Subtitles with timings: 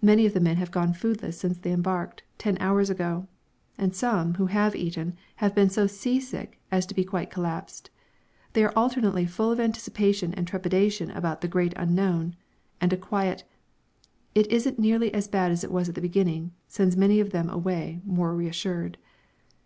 [0.00, 3.28] Many of the men have gone foodless since they embarked, ten hours ago,
[3.76, 7.90] and some, who have eaten, have been so sea sick as to be quite collapsed.
[8.54, 12.36] They are alternately full of anticipation and trepidation about the Great Unknown,
[12.80, 13.44] and a quiet
[14.34, 17.50] "It isn't nearly as bad as it was at the beginning" sends many of them
[17.50, 18.96] away more reassured.